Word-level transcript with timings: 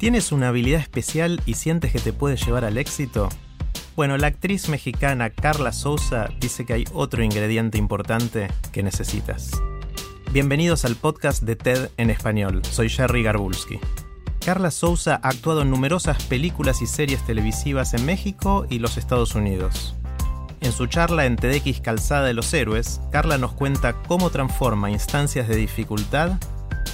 ¿Tienes 0.00 0.32
una 0.32 0.48
habilidad 0.48 0.80
especial 0.80 1.42
y 1.44 1.54
sientes 1.54 1.92
que 1.92 1.98
te 1.98 2.14
puede 2.14 2.36
llevar 2.36 2.64
al 2.64 2.78
éxito? 2.78 3.28
Bueno, 3.96 4.16
la 4.16 4.28
actriz 4.28 4.70
mexicana 4.70 5.28
Carla 5.28 5.74
Souza 5.74 6.30
dice 6.40 6.64
que 6.64 6.72
hay 6.72 6.84
otro 6.94 7.22
ingrediente 7.22 7.76
importante 7.76 8.48
que 8.72 8.82
necesitas. 8.82 9.50
Bienvenidos 10.32 10.86
al 10.86 10.96
podcast 10.96 11.42
de 11.42 11.54
TED 11.54 11.90
en 11.98 12.08
español. 12.08 12.62
Soy 12.64 12.88
Jerry 12.88 13.22
Garbulski. 13.22 13.78
Carla 14.42 14.70
Souza 14.70 15.20
ha 15.22 15.28
actuado 15.28 15.60
en 15.60 15.70
numerosas 15.70 16.24
películas 16.24 16.80
y 16.80 16.86
series 16.86 17.22
televisivas 17.26 17.92
en 17.92 18.06
México 18.06 18.66
y 18.70 18.78
los 18.78 18.96
Estados 18.96 19.34
Unidos. 19.34 19.96
En 20.62 20.72
su 20.72 20.86
charla 20.86 21.26
en 21.26 21.36
TEDx 21.36 21.82
Calzada 21.82 22.24
de 22.24 22.32
los 22.32 22.54
Héroes, 22.54 23.02
Carla 23.12 23.36
nos 23.36 23.52
cuenta 23.52 23.92
cómo 24.08 24.30
transforma 24.30 24.90
instancias 24.90 25.46
de 25.46 25.56
dificultad 25.56 26.38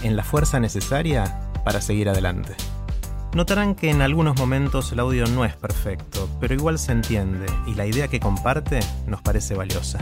en 0.03 0.17
la 0.17 0.25
fuerza 0.25 0.59
necesaria 0.59 1.53
para 1.65 1.81
seguir 1.81 2.09
adelante. 2.09 2.57
Notarán 3.37 3.75
que 3.75 3.91
en 3.91 4.01
algunos 4.01 4.39
momentos 4.39 4.91
el 4.93 4.99
audio 4.99 5.27
no 5.27 5.45
es 5.45 5.55
perfecto, 5.55 6.27
pero 6.41 6.55
igual 6.55 6.79
se 6.79 6.93
entiende 6.93 7.45
y 7.67 7.75
la 7.75 7.87
idea 7.87 8.09
que 8.09 8.19
comparte 8.19 8.81
nos 9.07 9.21
parece 9.21 9.55
valiosa. 9.55 9.99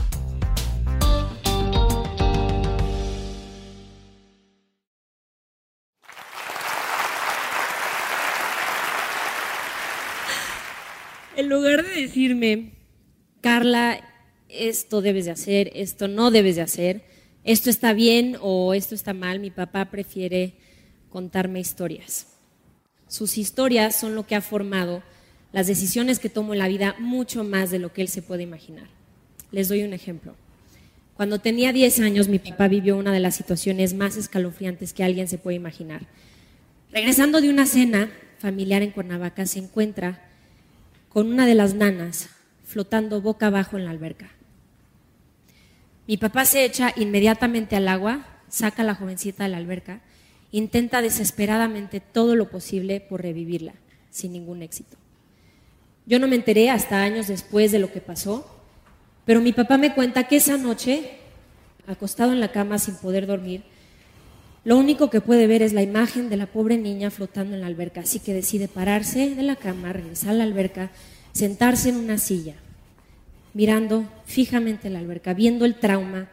En 11.37 11.49
lugar 11.49 11.83
de 11.83 12.03
decirme, 12.03 12.75
Carla, 13.41 13.99
esto 14.49 15.03
debes 15.03 15.25
de 15.25 15.33
hacer, 15.33 15.73
esto 15.75 16.07
no 16.07 16.31
debes 16.31 16.55
de 16.55 16.63
hacer, 16.63 17.05
esto 17.43 17.69
está 17.69 17.95
bien 17.95 18.37
o 18.41 18.75
esto 18.75 18.95
está 18.95 19.13
mal, 19.13 19.41
mi 19.41 19.51
papá 19.51 19.87
prefiere 19.87 20.55
contarme 21.09 21.59
historias. 21.59 22.34
Sus 23.15 23.39
historias 23.39 23.95
son 23.95 24.17
lo 24.17 24.27
que 24.27 24.35
ha 24.35 24.41
formado 24.41 25.01
las 25.53 25.69
decisiones 25.69 26.19
que 26.19 26.29
tomo 26.29 26.53
en 26.53 26.59
la 26.59 26.67
vida 26.67 26.97
mucho 26.99 27.45
más 27.45 27.71
de 27.71 27.79
lo 27.79 27.93
que 27.93 28.03
él 28.03 28.09
se 28.09 28.23
puede 28.23 28.43
imaginar. 28.43 28.89
Les 29.53 29.69
doy 29.69 29.85
un 29.85 29.93
ejemplo. 29.93 30.35
Cuando 31.17 31.39
tenía 31.39 31.73
10 31.73 32.01
años, 32.01 32.27
mi 32.27 32.41
papá 32.41 32.67
vivió 32.67 32.97
una 32.97 33.13
de 33.13 33.21
las 33.21 33.37
situaciones 33.37 33.95
más 33.95 34.17
escalofriantes 34.17 34.93
que 34.93 35.05
alguien 35.05 35.29
se 35.29 35.39
puede 35.39 35.55
imaginar. 35.55 36.09
Regresando 36.91 37.41
de 37.41 37.51
una 37.51 37.67
cena 37.67 38.11
familiar 38.41 38.83
en 38.83 38.91
Cuernavaca, 38.91 39.47
se 39.47 39.61
encuentra 39.61 40.21
con 41.09 41.29
una 41.29 41.47
de 41.47 41.55
las 41.55 41.73
nanas 41.73 42.31
flotando 42.65 43.21
boca 43.21 43.47
abajo 43.47 43.79
en 43.79 43.85
la 43.85 43.93
alberca. 43.93 44.31
Mi 46.09 46.17
papá 46.17 46.47
se 46.47 46.65
echa 46.65 46.93
inmediatamente 46.97 47.77
al 47.77 47.87
agua, 47.87 48.27
saca 48.49 48.83
a 48.83 48.85
la 48.85 48.97
jovencita 48.97 49.45
de 49.45 49.51
la 49.51 49.59
alberca, 49.59 50.01
intenta 50.55 51.03
desesperadamente 51.03 51.99
todo 51.99 52.37
lo 52.37 52.49
posible 52.49 53.01
por 53.01 53.23
revivirla, 53.23 53.75
sin 54.11 54.33
ningún 54.33 54.63
éxito. 54.63 54.97
Yo 56.07 56.21
no 56.21 56.29
me 56.29 56.37
enteré 56.37 56.71
hasta 56.71 57.03
años 57.03 57.27
después 57.27 57.73
de 57.73 57.81
lo 57.81 57.91
que 57.91 58.01
pasó, 58.01 58.47
pero 59.25 59.41
mi 59.41 59.53
papá 59.53 59.79
me 59.79 59.95
cuenta 59.95 60.29
que 60.29 60.37
esa 60.37 60.57
noche, 60.57 61.11
acostado 61.89 62.33
en 62.33 62.39
la 62.39 62.53
cama 62.53 62.79
sin 62.79 62.95
poder 62.95 63.27
dormir, 63.27 63.65
lo 64.63 64.79
único 64.79 65.11
que 65.11 65.21
puede 65.21 65.49
ver 65.49 65.61
es 65.61 65.73
la 65.73 65.83
imagen 65.83 66.29
de 66.29 66.37
la 66.37 66.47
pobre 66.47 66.79
niña 66.79 67.11
flotando 67.11 67.57
en 67.57 67.61
la 67.61 67.67
alberca, 67.67 68.03
así 68.03 68.21
que 68.21 68.33
decide 68.33 68.69
pararse 68.69 69.35
de 69.35 69.43
la 69.43 69.57
cama, 69.57 69.93
regresar 69.93 70.31
a 70.31 70.35
la 70.35 70.45
alberca, 70.45 70.93
sentarse 71.33 71.89
en 71.89 71.97
una 71.97 72.17
silla, 72.17 72.55
mirando 73.55 74.05
fijamente 74.25 74.89
la 74.89 75.01
alberca, 75.01 75.35
viendo 75.35 75.65
el 75.65 75.75
trauma 75.75 76.29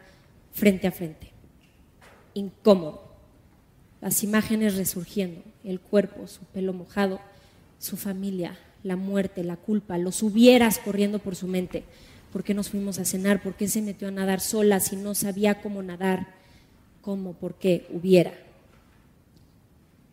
frente 0.52 0.86
a 0.86 0.92
frente. 0.92 1.32
Incómodo. 2.34 3.11
Las 4.02 4.22
imágenes 4.22 4.76
resurgiendo, 4.76 5.40
el 5.64 5.80
cuerpo, 5.80 6.26
su 6.26 6.44
pelo 6.44 6.74
mojado, 6.74 7.20
su 7.78 7.96
familia, 7.96 8.58
la 8.82 8.96
muerte, 8.96 9.42
la 9.44 9.56
culpa, 9.56 9.96
los 9.96 10.22
hubieras 10.22 10.78
corriendo 10.78 11.20
por 11.20 11.36
su 11.36 11.46
mente. 11.46 11.84
¿Por 12.30 12.44
qué 12.44 12.52
nos 12.52 12.68
fuimos 12.68 12.98
a 12.98 13.06
cenar? 13.06 13.42
¿Por 13.42 13.54
qué 13.54 13.66
se 13.66 13.80
metió 13.80 14.08
a 14.08 14.10
nadar 14.10 14.40
sola 14.40 14.80
si 14.80 14.96
no 14.96 15.14
sabía 15.14 15.62
cómo 15.62 15.82
nadar? 15.82 16.42
como 17.02 17.34
porque 17.34 17.86
hubiera. 17.90 18.32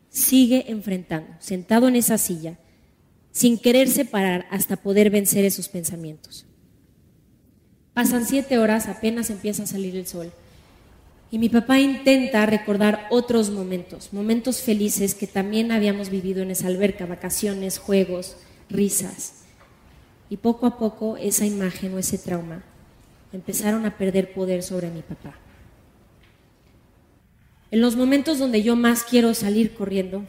Sigue 0.10 0.66
enfrentando, 0.68 1.30
sentado 1.40 1.88
en 1.88 1.96
esa 1.96 2.18
silla, 2.18 2.58
sin 3.32 3.58
quererse 3.58 4.04
parar 4.04 4.48
hasta 4.50 4.76
poder 4.76 5.10
vencer 5.12 5.46
esos 5.46 5.70
pensamientos. 5.70 6.46
Pasan 7.94 8.26
siete 8.26 8.58
horas, 8.58 8.88
apenas 8.88 9.30
empieza 9.30 9.64
a 9.64 9.68
salir 9.68 9.96
el 9.96 10.08
sol. 10.08 10.34
Y 11.32 11.38
mi 11.38 11.50
papá 11.50 11.80
intenta 11.80 12.46
recordar 12.48 13.08
otros 13.12 13.52
momentos, 13.52 14.14
momentos 14.14 14.62
felices 14.62 15.14
que 15.14 15.28
también 15.28 15.72
habíamos 15.72 16.10
vivido 16.10 16.42
en 16.42 16.50
esa 16.50 16.68
alberca, 16.68 17.06
vacaciones, 17.06 17.78
juegos, 17.78 18.38
risas. 18.70 19.44
Y 20.30 20.38
poco 20.38 20.66
a 20.66 20.78
poco 20.78 21.18
esa 21.18 21.46
imagen 21.46 21.94
o 21.94 22.00
ese 22.00 22.18
trauma 22.18 22.64
empezaron 23.32 23.86
a 23.86 23.98
perder 23.98 24.34
poder 24.34 24.64
sobre 24.64 24.90
mi 24.90 25.02
papá. 25.02 25.36
En 27.72 27.82
los 27.82 27.96
momentos 27.96 28.40
donde 28.40 28.64
yo 28.64 28.76
más 28.76 29.04
quiero 29.04 29.36
salir 29.36 29.76
corriendo, 29.76 30.26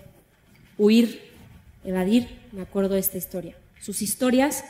huir, 0.76 1.22
evadir, 1.84 2.28
me 2.52 2.60
acuerdo 2.60 2.94
de 2.94 3.00
esta 3.00 3.16
historia. 3.16 3.56
Sus 3.80 4.02
historias 4.02 4.64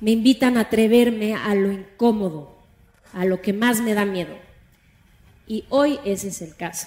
me 0.00 0.12
invitan 0.12 0.56
a 0.56 0.62
atreverme 0.62 1.34
a 1.34 1.54
lo 1.54 1.70
incómodo, 1.70 2.56
a 3.12 3.26
lo 3.26 3.42
que 3.42 3.52
más 3.52 3.82
me 3.82 3.92
da 3.92 4.06
miedo. 4.06 4.49
Y 5.50 5.64
hoy 5.68 5.98
ese 6.04 6.28
es 6.28 6.42
el 6.42 6.54
caso. 6.54 6.86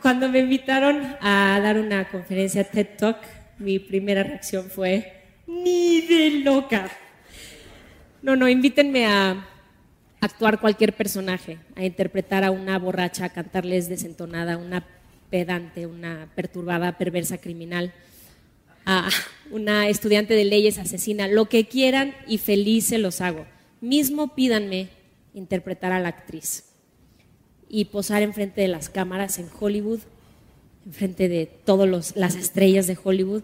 Cuando 0.00 0.28
me 0.28 0.38
invitaron 0.38 1.16
a 1.20 1.58
dar 1.60 1.76
una 1.76 2.08
conferencia 2.08 2.62
TED 2.62 2.90
Talk, 2.96 3.18
mi 3.58 3.80
primera 3.80 4.22
reacción 4.22 4.70
fue, 4.70 5.24
ni 5.48 6.02
de 6.02 6.30
loca. 6.44 6.88
No, 8.22 8.36
no, 8.36 8.48
invítenme 8.48 9.06
a 9.06 9.44
actuar 10.20 10.60
cualquier 10.60 10.92
personaje, 10.92 11.58
a 11.74 11.84
interpretar 11.84 12.44
a 12.44 12.52
una 12.52 12.78
borracha, 12.78 13.24
a 13.24 13.32
cantarles 13.32 13.88
desentonada, 13.88 14.56
una 14.56 14.86
pedante, 15.30 15.84
una 15.84 16.28
perturbada, 16.36 16.96
perversa, 16.96 17.38
criminal, 17.38 17.92
a 18.86 19.08
una 19.50 19.88
estudiante 19.88 20.34
de 20.34 20.44
leyes 20.44 20.78
asesina, 20.78 21.26
lo 21.26 21.46
que 21.46 21.66
quieran 21.66 22.14
y 22.28 22.38
feliz 22.38 22.84
se 22.84 22.98
los 22.98 23.20
hago. 23.20 23.46
Mismo 23.80 24.36
pídanme 24.36 24.90
interpretar 25.34 25.90
a 25.90 25.98
la 25.98 26.10
actriz 26.10 26.67
y 27.68 27.86
posar 27.86 28.22
enfrente 28.22 28.60
de 28.60 28.68
las 28.68 28.88
cámaras 28.88 29.38
en 29.38 29.48
Hollywood, 29.58 30.00
enfrente 30.86 31.28
de 31.28 31.46
todas 31.46 32.16
las 32.16 32.34
estrellas 32.34 32.86
de 32.86 32.98
Hollywood, 33.02 33.42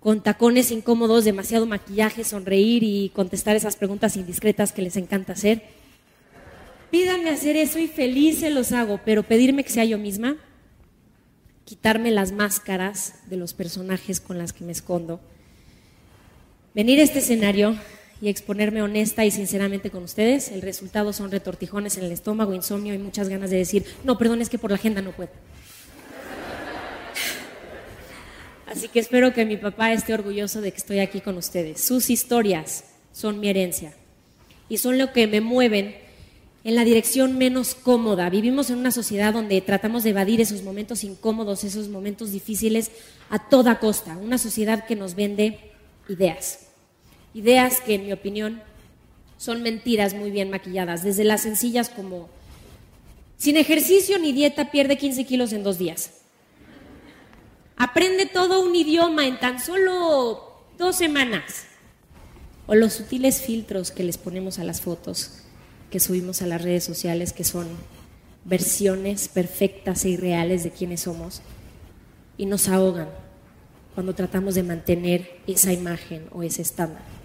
con 0.00 0.20
tacones 0.20 0.70
incómodos, 0.70 1.24
demasiado 1.24 1.66
maquillaje, 1.66 2.24
sonreír 2.24 2.82
y 2.82 3.10
contestar 3.14 3.54
esas 3.54 3.76
preguntas 3.76 4.16
indiscretas 4.16 4.72
que 4.72 4.82
les 4.82 4.96
encanta 4.96 5.34
hacer. 5.34 5.62
Pídanme 6.90 7.30
hacer 7.30 7.56
eso 7.56 7.78
y 7.78 7.86
feliz 7.86 8.40
se 8.40 8.50
los 8.50 8.72
hago, 8.72 9.00
pero 9.04 9.22
pedirme 9.22 9.64
que 9.64 9.70
sea 9.70 9.84
yo 9.84 9.98
misma, 9.98 10.36
quitarme 11.64 12.10
las 12.10 12.32
máscaras 12.32 13.14
de 13.30 13.36
los 13.36 13.54
personajes 13.54 14.20
con 14.20 14.38
las 14.38 14.52
que 14.52 14.64
me 14.64 14.72
escondo, 14.72 15.20
venir 16.74 16.98
a 16.98 17.04
este 17.04 17.20
escenario 17.20 17.76
y 18.22 18.28
exponerme 18.28 18.82
honesta 18.82 19.24
y 19.24 19.32
sinceramente 19.32 19.90
con 19.90 20.04
ustedes, 20.04 20.52
el 20.52 20.62
resultado 20.62 21.12
son 21.12 21.32
retortijones 21.32 21.98
en 21.98 22.04
el 22.04 22.12
estómago, 22.12 22.54
insomnio 22.54 22.94
y 22.94 22.98
muchas 22.98 23.28
ganas 23.28 23.50
de 23.50 23.56
decir, 23.56 23.84
no, 24.04 24.16
perdón, 24.16 24.40
es 24.40 24.48
que 24.48 24.58
por 24.58 24.70
la 24.70 24.76
agenda 24.76 25.02
no 25.02 25.10
puedo. 25.10 25.30
Así 28.64 28.86
que 28.86 29.00
espero 29.00 29.34
que 29.34 29.44
mi 29.44 29.56
papá 29.56 29.92
esté 29.92 30.14
orgulloso 30.14 30.60
de 30.60 30.70
que 30.70 30.78
estoy 30.78 31.00
aquí 31.00 31.20
con 31.20 31.36
ustedes. 31.36 31.80
Sus 31.80 32.10
historias 32.10 32.84
son 33.12 33.40
mi 33.40 33.48
herencia 33.48 33.92
y 34.68 34.78
son 34.78 34.98
lo 34.98 35.12
que 35.12 35.26
me 35.26 35.40
mueven 35.40 35.96
en 36.62 36.76
la 36.76 36.84
dirección 36.84 37.36
menos 37.36 37.74
cómoda. 37.74 38.30
Vivimos 38.30 38.70
en 38.70 38.78
una 38.78 38.92
sociedad 38.92 39.32
donde 39.32 39.60
tratamos 39.62 40.04
de 40.04 40.10
evadir 40.10 40.40
esos 40.40 40.62
momentos 40.62 41.02
incómodos, 41.02 41.64
esos 41.64 41.88
momentos 41.88 42.30
difíciles 42.30 42.92
a 43.30 43.48
toda 43.48 43.80
costa. 43.80 44.16
Una 44.16 44.38
sociedad 44.38 44.86
que 44.86 44.94
nos 44.94 45.16
vende 45.16 45.58
ideas. 46.08 46.71
Ideas 47.34 47.80
que, 47.80 47.94
en 47.94 48.06
mi 48.06 48.12
opinión, 48.12 48.62
son 49.38 49.62
mentiras 49.62 50.14
muy 50.14 50.30
bien 50.30 50.50
maquilladas, 50.50 51.02
desde 51.02 51.24
las 51.24 51.42
sencillas 51.42 51.88
como, 51.88 52.28
sin 53.36 53.56
ejercicio 53.56 54.18
ni 54.18 54.32
dieta 54.32 54.70
pierde 54.70 54.98
15 54.98 55.24
kilos 55.24 55.52
en 55.52 55.64
dos 55.64 55.78
días. 55.78 56.12
Aprende 57.76 58.26
todo 58.26 58.64
un 58.64 58.76
idioma 58.76 59.26
en 59.26 59.40
tan 59.40 59.58
solo 59.58 60.62
dos 60.78 60.94
semanas. 60.94 61.64
O 62.66 62.76
los 62.76 62.92
sutiles 62.92 63.42
filtros 63.42 63.90
que 63.90 64.04
les 64.04 64.18
ponemos 64.18 64.60
a 64.60 64.64
las 64.64 64.80
fotos 64.80 65.42
que 65.90 66.00
subimos 66.00 66.40
a 66.40 66.46
las 66.46 66.62
redes 66.62 66.84
sociales, 66.84 67.32
que 67.32 67.44
son 67.44 67.66
versiones 68.44 69.28
perfectas 69.28 70.04
e 70.04 70.10
irreales 70.10 70.64
de 70.64 70.70
quienes 70.70 71.02
somos, 71.02 71.42
y 72.38 72.46
nos 72.46 72.68
ahogan 72.68 73.08
cuando 73.94 74.14
tratamos 74.14 74.54
de 74.54 74.62
mantener 74.62 75.40
esa 75.46 75.72
imagen 75.72 76.26
o 76.32 76.42
ese 76.42 76.62
estándar. 76.62 77.21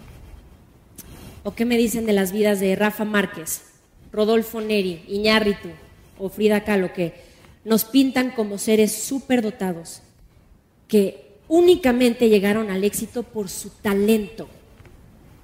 ¿O 1.48 1.54
qué 1.54 1.64
me 1.64 1.78
dicen 1.78 2.04
de 2.04 2.12
las 2.12 2.30
vidas 2.30 2.60
de 2.60 2.76
Rafa 2.76 3.06
Márquez, 3.06 3.62
Rodolfo 4.12 4.60
Neri, 4.60 5.02
Iñárritu 5.08 5.70
o 6.18 6.28
Frida 6.28 6.62
Kahlo, 6.62 6.92
que 6.92 7.14
nos 7.64 7.86
pintan 7.86 8.32
como 8.32 8.58
seres 8.58 8.92
superdotados, 8.92 10.02
que 10.88 11.38
únicamente 11.48 12.28
llegaron 12.28 12.68
al 12.68 12.84
éxito 12.84 13.22
por 13.22 13.48
su 13.48 13.70
talento 13.70 14.46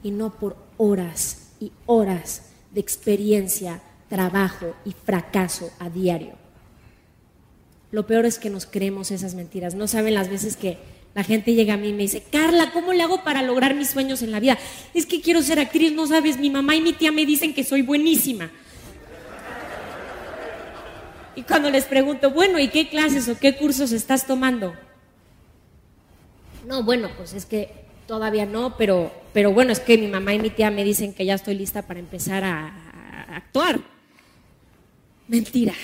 y 0.03 0.11
no 0.11 0.39
por 0.39 0.59
horas 0.77 1.53
y 1.59 1.73
horas 1.87 2.51
de 2.75 2.81
experiencia, 2.81 3.81
trabajo 4.11 4.75
y 4.85 4.93
fracaso 4.93 5.71
a 5.79 5.89
diario. 5.89 6.35
Lo 7.93 8.07
peor 8.07 8.27
es 8.27 8.39
que 8.39 8.51
nos 8.51 8.67
creemos 8.67 9.11
esas 9.11 9.35
mentiras. 9.35 9.75
No 9.75 9.89
saben 9.89 10.13
las 10.13 10.29
veces 10.29 10.59
que 10.59 10.77
la 11.15 11.23
gente 11.23 11.55
llega 11.55 11.75
a 11.75 11.77
mí 11.77 11.91
y 11.91 11.93
me 11.93 12.03
dice, 12.03 12.25
Carla, 12.31 12.73
¿cómo 12.73 12.93
le 12.93 13.03
hago 13.03 13.23
para 13.23 13.43
lograr 13.43 13.75
mis 13.75 13.91
sueños 13.91 14.23
en 14.23 14.33
la 14.33 14.41
vida? 14.41 14.59
Es 14.95 15.07
que 15.07 15.21
quiero 15.21 15.43
ser 15.43 15.61
actriz, 15.61 15.93
no 15.93 16.07
sabes, 16.09 16.39
mi 16.39 16.51
mamá 16.51 16.75
y 16.75 16.81
mi 16.81 16.93
tía 16.93 17.13
me 17.13 17.25
dicen 17.25 17.55
que 17.55 17.63
soy 17.63 17.83
buenísima. 17.83 18.51
Y 21.37 21.43
cuando 21.43 21.71
les 21.71 21.85
pregunto, 21.85 22.31
bueno, 22.31 22.59
¿y 22.59 22.69
qué 22.69 22.89
clases 22.89 23.29
o 23.29 23.39
qué 23.39 23.57
cursos 23.57 23.93
estás 23.93 24.27
tomando? 24.27 24.75
No, 26.67 26.83
bueno, 26.83 27.11
pues 27.17 27.33
es 27.33 27.47
que 27.47 27.71
todavía 28.07 28.45
no, 28.45 28.77
pero, 28.77 29.13
pero 29.33 29.53
bueno, 29.53 29.71
es 29.73 29.81
que 29.81 29.97
mi 29.97 30.09
mamá 30.09 30.35
y 30.35 30.41
mi 30.41 30.51
tía 30.51 30.71
me 30.71 30.83
dicen 30.83 31.15
que 31.15 31.25
ya 31.25 31.35
estoy 31.35 31.55
lista 31.55 31.83
para 31.83 32.01
empezar 32.01 32.43
a, 32.43 32.67
a 33.29 33.37
actuar. 33.37 33.79
Mentira. 35.29 35.75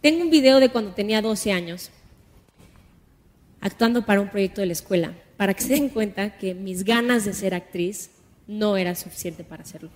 Tengo 0.00 0.22
un 0.22 0.30
video 0.30 0.58
de 0.58 0.70
cuando 0.70 0.92
tenía 0.92 1.20
12 1.20 1.52
años 1.52 1.90
actuando 3.64 4.04
para 4.04 4.20
un 4.20 4.28
proyecto 4.28 4.60
de 4.60 4.66
la 4.66 4.74
escuela, 4.74 5.14
para 5.38 5.54
que 5.54 5.62
se 5.62 5.72
den 5.72 5.88
cuenta 5.88 6.36
que 6.36 6.54
mis 6.54 6.84
ganas 6.84 7.24
de 7.24 7.32
ser 7.32 7.54
actriz 7.54 8.10
no 8.46 8.76
era 8.76 8.94
suficiente 8.94 9.42
para 9.42 9.62
hacerlo. 9.62 9.90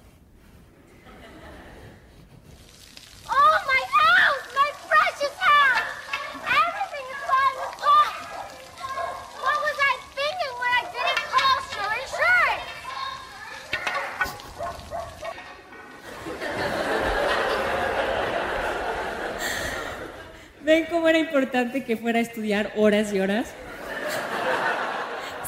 Importante 21.39 21.85
que 21.85 21.97
fuera 21.97 22.19
a 22.19 22.23
estudiar 22.23 22.73
horas 22.77 23.13
y 23.13 23.21
horas? 23.21 23.49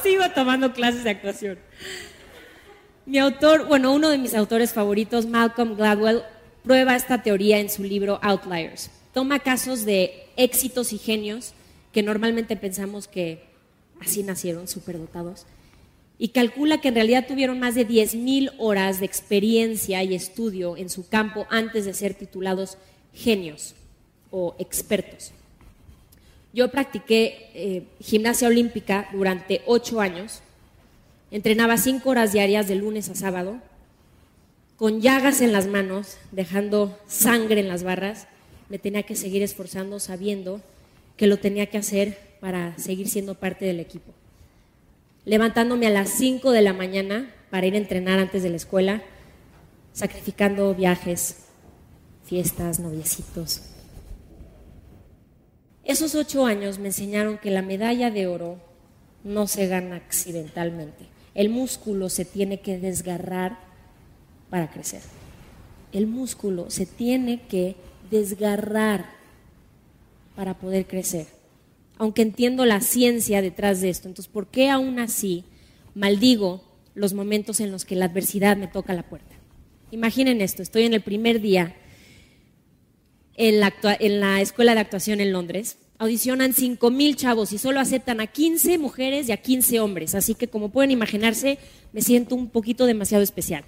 Sigo 0.02 0.22
tomando 0.34 0.72
clases 0.72 1.02
de 1.02 1.10
actuación. 1.10 1.58
Mi 3.06 3.18
autor, 3.18 3.66
bueno, 3.66 3.92
uno 3.92 4.08
de 4.08 4.18
mis 4.18 4.34
autores 4.34 4.72
favoritos, 4.72 5.26
Malcolm 5.26 5.76
Gladwell, 5.76 6.22
prueba 6.62 6.94
esta 6.94 7.22
teoría 7.22 7.58
en 7.58 7.68
su 7.68 7.82
libro 7.82 8.20
Outliers. 8.22 8.90
Toma 9.12 9.40
casos 9.40 9.84
de 9.84 10.28
éxitos 10.36 10.92
y 10.92 10.98
genios 10.98 11.54
que 11.92 12.04
normalmente 12.04 12.56
pensamos 12.56 13.08
que 13.08 13.42
así 14.00 14.22
nacieron, 14.22 14.68
superdotados, 14.68 15.44
y 16.18 16.28
calcula 16.28 16.80
que 16.80 16.88
en 16.88 16.94
realidad 16.94 17.26
tuvieron 17.26 17.58
más 17.58 17.74
de 17.74 17.88
10.000 17.88 18.52
horas 18.58 19.00
de 19.00 19.06
experiencia 19.06 20.04
y 20.04 20.14
estudio 20.14 20.76
en 20.76 20.88
su 20.88 21.08
campo 21.08 21.46
antes 21.50 21.84
de 21.84 21.94
ser 21.94 22.14
titulados 22.14 22.78
genios 23.12 23.74
o 24.30 24.54
expertos. 24.60 25.32
Yo 26.52 26.70
practiqué 26.70 27.50
eh, 27.54 27.84
gimnasia 28.00 28.48
olímpica 28.48 29.08
durante 29.12 29.62
ocho 29.66 30.00
años, 30.00 30.40
entrenaba 31.30 31.76
cinco 31.76 32.10
horas 32.10 32.32
diarias 32.32 32.66
de 32.66 32.74
lunes 32.74 33.08
a 33.08 33.14
sábado, 33.14 33.58
con 34.76 35.00
llagas 35.00 35.42
en 35.42 35.52
las 35.52 35.66
manos, 35.66 36.16
dejando 36.32 36.98
sangre 37.06 37.60
en 37.60 37.68
las 37.68 37.82
barras, 37.82 38.26
me 38.68 38.78
tenía 38.78 39.02
que 39.02 39.14
seguir 39.14 39.42
esforzando 39.42 40.00
sabiendo 40.00 40.60
que 41.16 41.26
lo 41.26 41.36
tenía 41.36 41.66
que 41.66 41.78
hacer 41.78 42.18
para 42.40 42.76
seguir 42.78 43.08
siendo 43.08 43.34
parte 43.34 43.66
del 43.66 43.78
equipo. 43.78 44.12
Levantándome 45.26 45.86
a 45.86 45.90
las 45.90 46.08
5 46.10 46.50
de 46.50 46.62
la 46.62 46.72
mañana 46.72 47.30
para 47.50 47.66
ir 47.66 47.74
a 47.74 47.78
entrenar 47.78 48.18
antes 48.18 48.42
de 48.42 48.48
la 48.48 48.56
escuela, 48.56 49.02
sacrificando 49.92 50.74
viajes, 50.74 51.44
fiestas, 52.24 52.80
noviecitos, 52.80 53.62
esos 55.90 56.14
ocho 56.14 56.46
años 56.46 56.78
me 56.78 56.88
enseñaron 56.88 57.38
que 57.38 57.50
la 57.50 57.62
medalla 57.62 58.10
de 58.10 58.26
oro 58.26 58.58
no 59.24 59.46
se 59.46 59.66
gana 59.66 59.96
accidentalmente. 59.96 61.06
El 61.34 61.48
músculo 61.48 62.08
se 62.08 62.24
tiene 62.24 62.60
que 62.60 62.78
desgarrar 62.78 63.58
para 64.50 64.70
crecer. 64.70 65.02
El 65.92 66.06
músculo 66.06 66.70
se 66.70 66.86
tiene 66.86 67.42
que 67.42 67.76
desgarrar 68.10 69.10
para 70.36 70.58
poder 70.58 70.86
crecer. 70.86 71.26
Aunque 71.98 72.22
entiendo 72.22 72.64
la 72.64 72.80
ciencia 72.80 73.42
detrás 73.42 73.80
de 73.80 73.90
esto, 73.90 74.08
entonces, 74.08 74.32
¿por 74.32 74.46
qué 74.46 74.70
aún 74.70 74.98
así 74.98 75.44
maldigo 75.94 76.62
los 76.94 77.14
momentos 77.14 77.60
en 77.60 77.70
los 77.70 77.84
que 77.84 77.96
la 77.96 78.06
adversidad 78.06 78.56
me 78.56 78.68
toca 78.68 78.94
la 78.94 79.08
puerta? 79.08 79.34
Imaginen 79.90 80.40
esto, 80.40 80.62
estoy 80.62 80.84
en 80.84 80.94
el 80.94 81.02
primer 81.02 81.40
día 81.40 81.74
en 83.40 83.58
la, 83.58 84.40
escuela 84.42 84.74
de 84.74 84.80
actuación 84.80 85.18
en 85.20 85.32
Londres. 85.32 85.78
Audicionan 85.98 86.52
5.000 86.52 87.16
chavos 87.16 87.52
y 87.52 87.58
solo 87.58 87.80
aceptan 87.80 88.20
a 88.20 88.26
15 88.26 88.76
mujeres 88.76 89.28
y 89.28 89.32
a 89.32 89.38
15 89.38 89.80
hombres. 89.80 90.14
Así 90.14 90.34
que 90.34 90.48
como 90.48 90.68
pueden 90.68 90.90
imaginarse, 90.90 91.58
me 91.92 92.02
siento 92.02 92.34
un 92.34 92.50
poquito 92.50 92.84
demasiado 92.84 93.24
especial. 93.24 93.64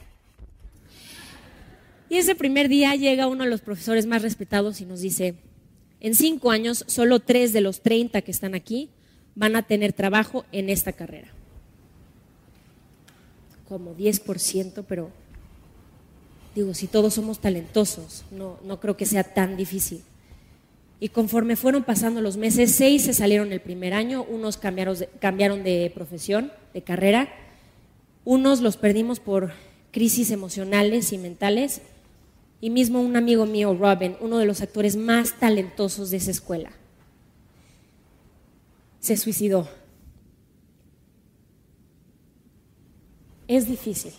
Y 2.10 2.16
ese 2.16 2.34
primer 2.34 2.68
día 2.68 2.94
llega 2.96 3.26
uno 3.26 3.44
de 3.44 3.50
los 3.50 3.62
profesores 3.62 4.04
más 4.04 4.20
respetados 4.20 4.82
y 4.82 4.84
nos 4.84 5.00
dice, 5.00 5.36
en 6.00 6.14
cinco 6.14 6.50
años, 6.50 6.84
solo 6.86 7.20
tres 7.20 7.54
de 7.54 7.62
los 7.62 7.80
30 7.80 8.20
que 8.20 8.30
están 8.30 8.54
aquí 8.54 8.90
van 9.34 9.56
a 9.56 9.62
tener 9.62 9.94
trabajo 9.94 10.44
en 10.52 10.68
esta 10.68 10.92
carrera. 10.92 11.28
Como 13.66 13.96
10%, 13.96 14.84
pero 14.86 15.10
Digo, 16.54 16.74
si 16.74 16.86
todos 16.86 17.14
somos 17.14 17.38
talentosos, 17.38 18.24
no, 18.30 18.58
no 18.64 18.78
creo 18.78 18.96
que 18.96 19.06
sea 19.06 19.24
tan 19.24 19.56
difícil. 19.56 20.02
Y 21.00 21.08
conforme 21.08 21.56
fueron 21.56 21.82
pasando 21.82 22.20
los 22.20 22.36
meses, 22.36 22.74
seis 22.74 23.02
se 23.02 23.12
salieron 23.12 23.52
el 23.52 23.60
primer 23.60 23.94
año, 23.94 24.22
unos 24.22 24.56
cambiaron 24.56 24.98
de, 24.98 25.08
cambiaron 25.18 25.64
de 25.64 25.90
profesión, 25.94 26.52
de 26.74 26.82
carrera, 26.82 27.28
unos 28.24 28.60
los 28.60 28.76
perdimos 28.76 29.18
por 29.18 29.52
crisis 29.90 30.30
emocionales 30.30 31.12
y 31.12 31.18
mentales, 31.18 31.80
y 32.60 32.70
mismo 32.70 33.00
un 33.00 33.16
amigo 33.16 33.46
mío, 33.46 33.74
Robin, 33.74 34.16
uno 34.20 34.38
de 34.38 34.46
los 34.46 34.60
actores 34.60 34.94
más 34.94 35.40
talentosos 35.40 36.10
de 36.10 36.18
esa 36.18 36.30
escuela, 36.30 36.70
se 39.00 39.16
suicidó. 39.16 39.68
Es 43.48 43.66
difícil. 43.66 44.12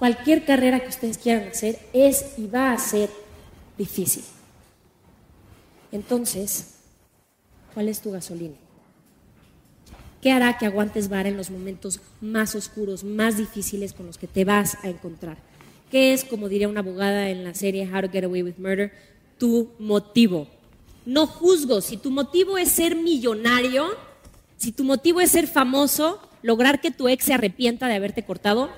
Cualquier 0.00 0.46
carrera 0.46 0.80
que 0.80 0.88
ustedes 0.88 1.18
quieran 1.18 1.46
hacer 1.46 1.78
es 1.92 2.38
y 2.38 2.46
va 2.46 2.72
a 2.72 2.78
ser 2.78 3.10
difícil. 3.76 4.24
Entonces, 5.92 6.76
¿cuál 7.74 7.90
es 7.90 8.00
tu 8.00 8.10
gasolina? 8.10 8.54
¿Qué 10.22 10.32
hará 10.32 10.56
que 10.56 10.64
aguantes 10.64 11.10
vara 11.10 11.28
en 11.28 11.36
los 11.36 11.50
momentos 11.50 12.00
más 12.22 12.54
oscuros, 12.54 13.04
más 13.04 13.36
difíciles 13.36 13.92
con 13.92 14.06
los 14.06 14.16
que 14.16 14.26
te 14.26 14.46
vas 14.46 14.78
a 14.82 14.88
encontrar? 14.88 15.36
¿Qué 15.90 16.14
es, 16.14 16.24
como 16.24 16.48
diría 16.48 16.70
una 16.70 16.80
abogada 16.80 17.28
en 17.28 17.44
la 17.44 17.52
serie 17.52 17.86
How 17.86 18.00
to 18.00 18.08
Get 18.10 18.24
Away 18.24 18.42
with 18.42 18.56
Murder, 18.56 18.94
tu 19.36 19.68
motivo? 19.78 20.48
No 21.04 21.26
juzgo, 21.26 21.82
si 21.82 21.98
tu 21.98 22.10
motivo 22.10 22.56
es 22.56 22.70
ser 22.70 22.96
millonario, 22.96 23.86
si 24.56 24.72
tu 24.72 24.82
motivo 24.82 25.20
es 25.20 25.30
ser 25.30 25.46
famoso, 25.46 26.22
lograr 26.42 26.80
que 26.80 26.90
tu 26.90 27.06
ex 27.06 27.26
se 27.26 27.34
arrepienta 27.34 27.86
de 27.86 27.96
haberte 27.96 28.24
cortado, 28.24 28.70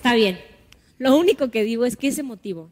Está 0.00 0.14
bien. 0.14 0.40
Lo 0.96 1.14
único 1.18 1.50
que 1.50 1.62
digo 1.62 1.84
es 1.84 1.94
que 1.98 2.08
ese 2.08 2.22
motivo 2.22 2.70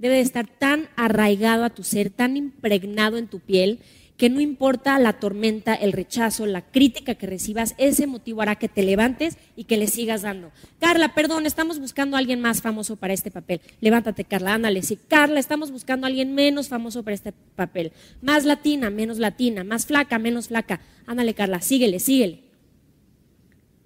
debe 0.00 0.16
de 0.16 0.22
estar 0.22 0.48
tan 0.48 0.88
arraigado 0.96 1.62
a 1.62 1.70
tu 1.70 1.84
ser, 1.84 2.10
tan 2.10 2.36
impregnado 2.36 3.16
en 3.16 3.28
tu 3.28 3.38
piel, 3.38 3.78
que 4.16 4.28
no 4.28 4.40
importa 4.40 4.98
la 4.98 5.20
tormenta, 5.20 5.72
el 5.76 5.92
rechazo, 5.92 6.46
la 6.46 6.62
crítica 6.62 7.14
que 7.14 7.28
recibas, 7.28 7.76
ese 7.78 8.08
motivo 8.08 8.42
hará 8.42 8.56
que 8.56 8.68
te 8.68 8.82
levantes 8.82 9.38
y 9.54 9.64
que 9.64 9.76
le 9.76 9.86
sigas 9.86 10.22
dando. 10.22 10.50
Carla, 10.80 11.14
perdón, 11.14 11.46
estamos 11.46 11.78
buscando 11.78 12.16
a 12.16 12.18
alguien 12.18 12.40
más 12.40 12.60
famoso 12.60 12.96
para 12.96 13.14
este 13.14 13.30
papel. 13.30 13.60
Levántate, 13.80 14.24
Carla, 14.24 14.54
ándale. 14.54 14.82
Sí, 14.82 14.98
Carla, 15.06 15.38
estamos 15.38 15.70
buscando 15.70 16.06
a 16.06 16.08
alguien 16.08 16.34
menos 16.34 16.66
famoso 16.66 17.04
para 17.04 17.14
este 17.14 17.32
papel. 17.54 17.92
Más 18.20 18.44
latina, 18.44 18.90
menos 18.90 19.18
latina, 19.18 19.62
más 19.62 19.86
flaca, 19.86 20.18
menos 20.18 20.48
flaca. 20.48 20.80
Ándale, 21.06 21.34
Carla, 21.34 21.60
síguele, 21.60 22.00
síguele. 22.00 22.47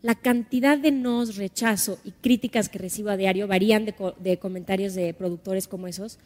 La 0.02 0.16
cantidad 0.16 0.76
de 0.76 0.90
nos, 0.90 1.36
rechazo 1.36 1.98
y 2.04 2.10
críticas 2.10 2.68
que 2.68 2.78
recibo 2.78 3.10
a 3.10 3.16
diario 3.16 3.46
varían 3.46 3.84
de, 3.84 3.94
de 4.18 4.38
comentarios 4.38 4.94
de 4.94 5.14
productores 5.14 5.68
como 5.68 5.86
esos 5.86 6.18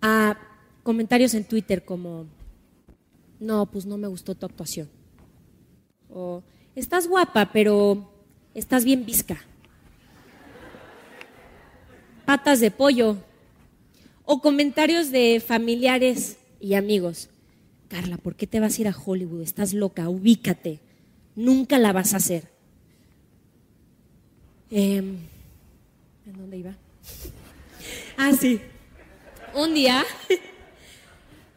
a 0.00 0.38
comentarios 0.82 1.34
en 1.34 1.44
Twitter 1.44 1.84
como 1.84 2.26
no, 3.42 3.66
pues 3.66 3.86
no 3.86 3.98
me 3.98 4.06
gustó 4.06 4.34
tu 4.34 4.46
actuación. 4.46 4.88
O, 6.08 6.42
estás 6.76 7.08
guapa, 7.08 7.50
pero 7.52 8.08
estás 8.54 8.84
bien 8.84 9.04
visca. 9.04 9.36
Patas 12.24 12.60
de 12.60 12.70
pollo. 12.70 13.16
O 14.24 14.40
comentarios 14.40 15.10
de 15.10 15.42
familiares 15.44 16.38
y 16.60 16.74
amigos. 16.74 17.30
Carla, 17.88 18.16
¿por 18.16 18.36
qué 18.36 18.46
te 18.46 18.60
vas 18.60 18.78
a 18.78 18.80
ir 18.82 18.88
a 18.88 18.96
Hollywood? 18.96 19.42
Estás 19.42 19.74
loca, 19.74 20.08
ubícate. 20.08 20.80
Nunca 21.34 21.78
la 21.78 21.92
vas 21.92 22.14
a 22.14 22.18
hacer. 22.18 22.51
Em, 24.74 25.18
¿En 26.24 26.32
dónde 26.38 26.56
iba? 26.56 26.74
Ah, 28.16 28.32
sí. 28.32 28.58
Un 29.54 29.74
día 29.74 30.02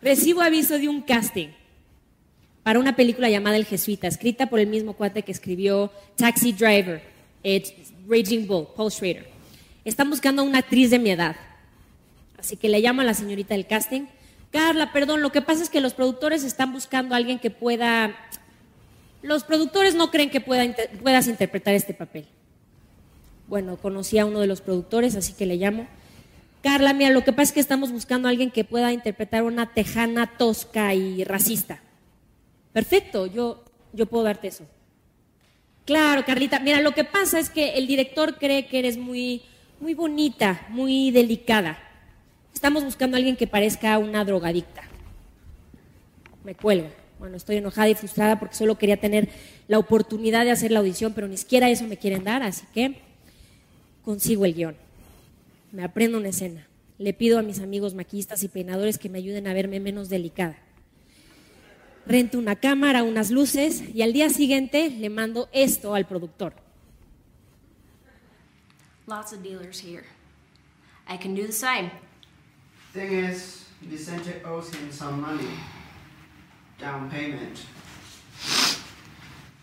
recibo 0.01 0.41
aviso 0.41 0.77
de 0.77 0.89
un 0.89 1.01
casting 1.01 1.48
para 2.62 2.77
una 2.77 2.98
película 2.98 3.29
llamada 3.29 3.55
El 3.55 3.63
Jesuita, 3.63 4.07
escrita 4.07 4.48
por 4.48 4.60
el 4.60 4.67
mismo 4.67 4.98
cuate 4.98 5.22
que 5.22 5.31
escribió 5.31 5.93
Taxi 6.17 6.51
Driver, 6.51 7.01
Raging 8.05 8.48
Bull, 8.48 8.67
Paul 8.75 8.91
Schrader. 8.91 9.29
Están 9.86 10.10
buscando 10.10 10.41
a 10.41 10.45
una 10.45 10.57
actriz 10.57 10.89
de 10.89 11.00
mi 11.00 11.12
edad. 11.12 11.38
Así 12.38 12.57
que 12.57 12.67
le 12.67 12.81
llamo 12.81 13.00
a 13.00 13.05
la 13.05 13.13
señorita 13.13 13.53
del 13.53 13.65
casting. 13.65 14.07
Carla, 14.51 14.91
perdón, 14.91 15.22
lo 15.22 15.31
que 15.31 15.41
pasa 15.41 15.63
es 15.63 15.69
que 15.69 15.79
los 15.79 15.93
productores 15.93 16.43
están 16.43 16.74
buscando 16.74 17.15
a 17.15 17.17
alguien 17.17 17.39
que 17.39 17.50
pueda... 17.50 18.13
Los 19.22 19.45
productores 19.45 19.95
no 19.95 20.12
creen 20.12 20.29
que 20.29 20.41
puedas 20.41 21.27
interpretar 21.29 21.75
este 21.75 21.93
papel. 21.93 22.27
Bueno, 23.47 23.77
conocí 23.77 24.17
a 24.17 24.25
uno 24.25 24.39
de 24.39 24.47
los 24.47 24.61
productores, 24.61 25.15
así 25.15 25.33
que 25.33 25.45
le 25.45 25.57
llamo. 25.57 25.87
Carla, 26.63 26.93
mira, 26.93 27.11
lo 27.11 27.23
que 27.23 27.31
pasa 27.31 27.43
es 27.43 27.51
que 27.51 27.59
estamos 27.59 27.91
buscando 27.91 28.27
a 28.27 28.31
alguien 28.31 28.49
que 28.49 28.63
pueda 28.63 28.91
interpretar 28.91 29.43
una 29.43 29.73
tejana 29.73 30.37
tosca 30.37 30.95
y 30.95 31.23
racista. 31.23 31.79
Perfecto, 32.73 33.27
yo, 33.27 33.63
yo 33.93 34.07
puedo 34.07 34.23
darte 34.23 34.47
eso. 34.47 34.65
Claro, 35.85 36.25
Carlita, 36.25 36.59
mira, 36.59 36.81
lo 36.81 36.93
que 36.93 37.03
pasa 37.03 37.39
es 37.39 37.51
que 37.51 37.75
el 37.75 37.85
director 37.85 38.39
cree 38.39 38.65
que 38.65 38.79
eres 38.79 38.97
muy, 38.97 39.43
muy 39.79 39.93
bonita, 39.93 40.65
muy 40.69 41.11
delicada. 41.11 41.77
Estamos 42.51 42.83
buscando 42.83 43.15
a 43.15 43.19
alguien 43.19 43.35
que 43.35 43.45
parezca 43.45 43.99
una 43.99 44.25
drogadicta. 44.25 44.81
Me 46.43 46.55
cuelgo. 46.55 46.89
Bueno, 47.19 47.37
estoy 47.37 47.57
enojada 47.57 47.89
y 47.89 47.95
frustrada 47.95 48.39
porque 48.39 48.55
solo 48.55 48.77
quería 48.77 48.97
tener 48.97 49.29
la 49.67 49.77
oportunidad 49.77 50.45
de 50.45 50.51
hacer 50.51 50.71
la 50.71 50.79
audición, 50.79 51.13
pero 51.13 51.27
ni 51.27 51.37
siquiera 51.37 51.69
eso 51.69 51.85
me 51.85 51.97
quieren 51.97 52.23
dar, 52.23 52.41
así 52.41 52.65
que 52.73 52.99
consigo 54.05 54.45
el 54.45 54.53
guion. 54.53 54.77
Me 55.74 55.83
aprendo 55.83 56.17
una 56.17 56.29
escena. 56.29 56.67
Le 56.97 57.13
pido 57.13 57.38
a 57.38 57.41
mis 57.41 57.59
amigos 57.59 57.93
maquistas 57.93 58.43
y 58.43 58.47
peinadores 58.47 58.97
que 58.97 59.09
me 59.09 59.17
ayuden 59.17 59.47
a 59.47 59.53
verme 59.53 59.81
menos 59.81 60.07
delicada 60.07 60.57
rento 62.05 62.38
una 62.38 62.55
cámara, 62.55 63.03
unas 63.03 63.31
luces 63.31 63.83
y 63.93 64.01
al 64.01 64.13
día 64.13 64.29
siguiente 64.29 64.89
le 64.89 65.09
mando 65.09 65.50
esto 65.51 65.95
al 65.95 66.05
productor. 66.05 66.53
Lots 69.07 69.33
of 69.33 69.43
dealers 69.43 69.79
here. 69.79 70.05
I 71.07 71.17
can 71.17 71.35
do 71.35 71.45
the 71.45 71.51
same. 71.51 71.91
Thing 72.93 73.12
is, 73.12 73.65
Vicente 73.81 74.41
owes 74.45 74.74
him 74.74 74.91
some 74.91 75.21
money. 75.21 75.59
Down 76.79 77.09
payment. 77.09 77.59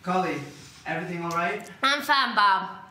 Cully, 0.02 0.36
everything 0.86 1.24
all 1.24 1.30
right? 1.30 1.68
I'm 1.82 2.02
fine, 2.02 2.34
Bob. 2.36 2.81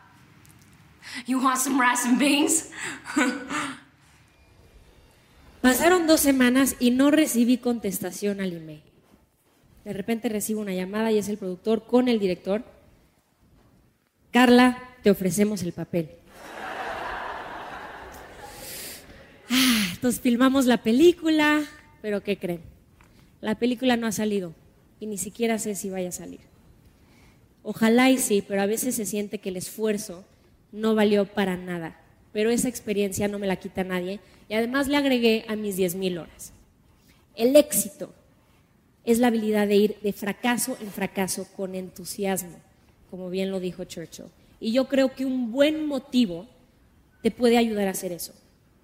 You 1.26 1.40
want 1.42 1.58
some 1.58 1.80
rice 1.80 2.06
and 2.06 2.18
beans? 2.18 2.70
Pasaron 5.60 6.06
dos 6.06 6.20
semanas 6.20 6.74
y 6.80 6.90
no 6.90 7.10
recibí 7.10 7.58
contestación 7.58 8.40
al 8.40 8.52
email. 8.52 8.82
De 9.84 9.92
repente 9.92 10.28
recibo 10.28 10.60
una 10.60 10.74
llamada 10.74 11.12
y 11.12 11.18
es 11.18 11.28
el 11.28 11.38
productor 11.38 11.86
con 11.86 12.08
el 12.08 12.18
director. 12.18 12.64
Carla, 14.32 14.82
te 15.02 15.10
ofrecemos 15.10 15.62
el 15.62 15.72
papel. 15.72 16.10
Ah, 19.50 19.88
entonces 19.92 20.20
filmamos 20.20 20.66
la 20.66 20.82
película, 20.82 21.62
pero 22.00 22.22
¿qué 22.22 22.38
creen? 22.38 22.62
La 23.40 23.56
película 23.56 23.96
no 23.96 24.06
ha 24.06 24.12
salido 24.12 24.54
y 24.98 25.06
ni 25.06 25.18
siquiera 25.18 25.58
sé 25.58 25.74
si 25.74 25.90
vaya 25.90 26.08
a 26.08 26.12
salir. 26.12 26.40
Ojalá 27.62 28.10
y 28.10 28.18
sí, 28.18 28.42
pero 28.46 28.62
a 28.62 28.66
veces 28.66 28.94
se 28.94 29.06
siente 29.06 29.38
que 29.38 29.50
el 29.50 29.56
esfuerzo 29.56 30.24
no 30.72 30.94
valió 30.94 31.26
para 31.26 31.56
nada. 31.56 32.00
Pero 32.32 32.50
esa 32.50 32.68
experiencia 32.68 33.28
no 33.28 33.38
me 33.38 33.46
la 33.46 33.56
quita 33.56 33.84
nadie 33.84 34.20
y 34.48 34.54
además 34.54 34.88
le 34.88 34.96
agregué 34.96 35.44
a 35.48 35.56
mis 35.56 35.78
10.000 35.78 36.20
horas. 36.20 36.52
El 37.36 37.54
éxito 37.56 38.12
es 39.04 39.18
la 39.18 39.28
habilidad 39.28 39.68
de 39.68 39.76
ir 39.76 39.96
de 40.02 40.12
fracaso 40.12 40.76
en 40.80 40.90
fracaso 40.90 41.46
con 41.56 41.74
entusiasmo, 41.74 42.58
como 43.10 43.30
bien 43.30 43.50
lo 43.50 43.60
dijo 43.60 43.84
Churchill. 43.84 44.26
Y 44.60 44.72
yo 44.72 44.88
creo 44.88 45.14
que 45.14 45.24
un 45.24 45.52
buen 45.52 45.86
motivo 45.86 46.46
te 47.22 47.30
puede 47.30 47.56
ayudar 47.56 47.88
a 47.88 47.92
hacer 47.92 48.12
eso. 48.12 48.32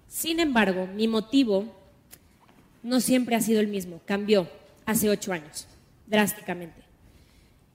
Sin 0.07 0.39
embargo, 0.39 0.87
mi 0.87 1.07
motivo 1.07 1.65
no 2.83 2.99
siempre 2.99 3.35
ha 3.35 3.41
sido 3.41 3.59
el 3.59 3.67
mismo, 3.67 4.01
cambió 4.05 4.49
hace 4.85 5.09
ocho 5.09 5.31
años, 5.31 5.67
drásticamente. 6.07 6.88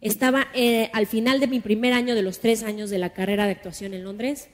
Estaba 0.05 0.47
eh, 0.55 0.89
al 0.93 1.09
final 1.09 1.41
de 1.41 1.49
mi 1.49 1.59
primer 1.59 1.93
año 1.93 2.15
de 2.15 2.23
los 2.23 2.39
tres 2.39 2.63
años 2.63 2.91
de 2.91 2.99
la 2.99 3.13
carrera 3.13 3.47
de 3.47 3.53
actuación 3.53 3.93
en 3.93 4.05
Londres 4.05 4.49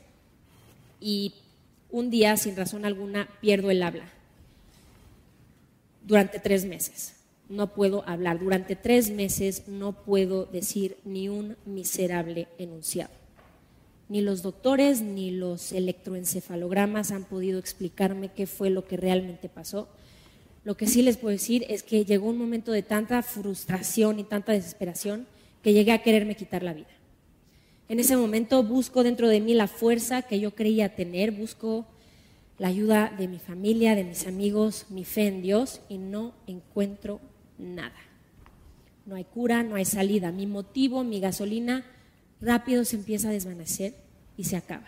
y 0.98 1.34
un 1.90 2.08
día, 2.08 2.38
sin 2.38 2.56
razón 2.56 2.86
alguna, 2.86 3.28
pierdo 3.42 3.70
el 3.70 3.82
habla 3.82 4.06
durante 6.02 6.38
tres 6.38 6.64
meses 6.64 7.20
no 7.50 7.74
puedo 7.74 8.08
hablar. 8.08 8.38
Durante 8.38 8.76
tres 8.76 9.10
meses 9.10 9.64
no 9.66 9.92
puedo 9.92 10.46
decir 10.46 10.96
ni 11.04 11.28
un 11.28 11.56
miserable 11.66 12.48
enunciado. 12.58 13.10
Ni 14.08 14.22
los 14.22 14.42
doctores 14.42 15.02
ni 15.02 15.30
los 15.30 15.72
electroencefalogramas 15.72 17.10
han 17.10 17.24
podido 17.24 17.58
explicarme 17.58 18.32
qué 18.32 18.46
fue 18.46 18.70
lo 18.70 18.86
que 18.86 18.96
realmente 18.96 19.48
pasó. 19.48 19.88
Lo 20.64 20.76
que 20.76 20.86
sí 20.86 21.02
les 21.02 21.16
puedo 21.16 21.32
decir 21.32 21.66
es 21.68 21.82
que 21.82 22.04
llegó 22.04 22.28
un 22.28 22.38
momento 22.38 22.72
de 22.72 22.82
tanta 22.82 23.22
frustración 23.22 24.18
y 24.18 24.24
tanta 24.24 24.52
desesperación 24.52 25.26
que 25.62 25.72
llegué 25.72 25.92
a 25.92 26.02
quererme 26.02 26.36
quitar 26.36 26.62
la 26.62 26.72
vida. 26.72 26.88
En 27.88 27.98
ese 27.98 28.16
momento 28.16 28.62
busco 28.62 29.02
dentro 29.02 29.28
de 29.28 29.40
mí 29.40 29.54
la 29.54 29.66
fuerza 29.66 30.22
que 30.22 30.38
yo 30.38 30.54
creía 30.54 30.94
tener, 30.94 31.32
busco 31.32 31.86
la 32.58 32.68
ayuda 32.68 33.12
de 33.18 33.26
mi 33.26 33.38
familia, 33.38 33.94
de 33.94 34.04
mis 34.04 34.26
amigos, 34.26 34.86
mi 34.90 35.04
fe 35.04 35.26
en 35.26 35.42
Dios 35.42 35.80
y 35.88 35.98
no 35.98 36.34
encuentro 36.46 37.20
nada. 37.58 37.96
No 39.06 39.16
hay 39.16 39.24
cura, 39.24 39.62
no 39.62 39.74
hay 39.74 39.84
salida. 39.84 40.30
Mi 40.30 40.46
motivo, 40.46 41.02
mi 41.02 41.20
gasolina, 41.20 41.84
rápido 42.40 42.84
se 42.84 42.96
empieza 42.96 43.28
a 43.28 43.32
desvanecer 43.32 43.94
y 44.36 44.44
se 44.44 44.56
acaba. 44.56 44.86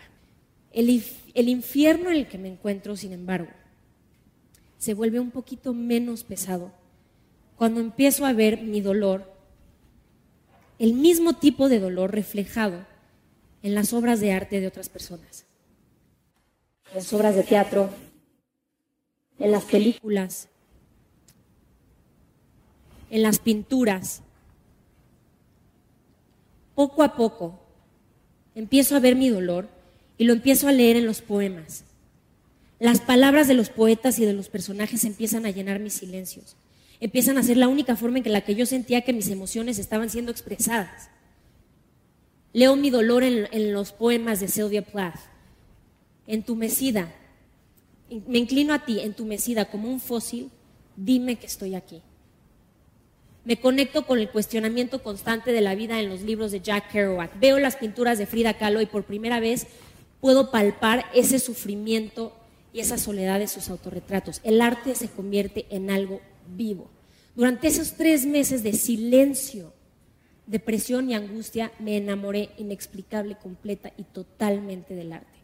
El, 0.71 1.03
el 1.33 1.49
infierno 1.49 2.09
en 2.09 2.17
el 2.17 2.27
que 2.27 2.37
me 2.37 2.47
encuentro, 2.47 2.95
sin 2.95 3.11
embargo, 3.11 3.51
se 4.77 4.93
vuelve 4.93 5.19
un 5.19 5.31
poquito 5.31 5.73
menos 5.73 6.23
pesado 6.23 6.71
cuando 7.55 7.79
empiezo 7.79 8.25
a 8.25 8.33
ver 8.33 8.61
mi 8.61 8.81
dolor, 8.81 9.32
el 10.79 10.93
mismo 10.93 11.33
tipo 11.33 11.69
de 11.69 11.79
dolor 11.79 12.11
reflejado 12.11 12.85
en 13.61 13.75
las 13.75 13.93
obras 13.93 14.19
de 14.19 14.33
arte 14.33 14.59
de 14.59 14.67
otras 14.67 14.89
personas, 14.89 15.45
en 16.89 16.95
las 16.95 17.13
obras 17.13 17.35
de 17.35 17.43
teatro, 17.43 17.89
en 19.39 19.51
las 19.51 19.63
películas, 19.63 20.49
en 23.09 23.21
las 23.21 23.39
pinturas. 23.39 24.21
Poco 26.75 27.03
a 27.03 27.15
poco 27.15 27.59
empiezo 28.55 28.95
a 28.95 28.99
ver 28.99 29.15
mi 29.15 29.29
dolor 29.29 29.69
y 30.17 30.25
lo 30.25 30.33
empiezo 30.33 30.67
a 30.67 30.71
leer 30.71 30.97
en 30.97 31.05
los 31.05 31.21
poemas. 31.21 31.85
Las 32.79 32.99
palabras 32.99 33.47
de 33.47 33.53
los 33.53 33.69
poetas 33.69 34.19
y 34.19 34.25
de 34.25 34.33
los 34.33 34.49
personajes 34.49 35.05
empiezan 35.05 35.45
a 35.45 35.51
llenar 35.51 35.79
mis 35.79 35.93
silencios. 35.93 36.55
Empiezan 37.03 37.37
a 37.37 37.43
ser 37.43 37.57
la 37.57 37.67
única 37.67 37.97
forma 37.97 38.19
en 38.19 38.31
la 38.31 38.45
que 38.45 38.55
yo 38.55 38.65
sentía 38.65 39.01
que 39.01 39.11
mis 39.11 39.27
emociones 39.27 39.77
estaban 39.77 40.09
siendo 40.09 40.31
expresadas. 40.31 41.09
Leo 42.53 42.77
mi 42.77 42.91
dolor 42.91 43.23
en, 43.23 43.49
en 43.51 43.73
los 43.73 43.91
poemas 43.91 44.39
de 44.39 44.47
Sylvia 44.47 44.83
Plath. 44.83 45.19
Entumecida, 46.27 47.13
me 48.25 48.37
inclino 48.37 48.73
a 48.73 48.85
ti, 48.85 49.01
entumecida 49.01 49.65
como 49.65 49.89
un 49.89 49.99
fósil, 49.99 50.49
dime 50.95 51.35
que 51.35 51.45
estoy 51.45 51.75
aquí. 51.75 52.01
Me 53.43 53.59
conecto 53.59 54.07
con 54.07 54.19
el 54.19 54.29
cuestionamiento 54.29 55.03
constante 55.03 55.51
de 55.51 55.59
la 55.59 55.75
vida 55.75 55.99
en 55.99 56.07
los 56.07 56.21
libros 56.21 56.53
de 56.53 56.61
Jack 56.61 56.89
Kerouac. 56.89 57.37
Veo 57.37 57.59
las 57.59 57.75
pinturas 57.75 58.17
de 58.17 58.27
Frida 58.27 58.53
Kahlo 58.53 58.79
y 58.79 58.85
por 58.85 59.03
primera 59.03 59.41
vez 59.41 59.67
puedo 60.21 60.51
palpar 60.51 61.03
ese 61.13 61.39
sufrimiento 61.39 62.33
y 62.71 62.79
esa 62.79 62.97
soledad 62.97 63.39
de 63.39 63.49
sus 63.49 63.67
autorretratos. 63.67 64.39
El 64.45 64.61
arte 64.61 64.95
se 64.95 65.09
convierte 65.09 65.65
en 65.69 65.91
algo 65.91 66.21
vivo. 66.55 66.89
Durante 67.35 67.67
esos 67.67 67.93
tres 67.93 68.25
meses 68.25 68.63
de 68.63 68.73
silencio, 68.73 69.73
depresión 70.45 71.09
y 71.09 71.15
angustia, 71.15 71.71
me 71.79 71.97
enamoré 71.97 72.49
inexplicable, 72.57 73.37
completa 73.37 73.91
y 73.97 74.03
totalmente 74.03 74.93
del 74.93 75.13
arte. 75.13 75.39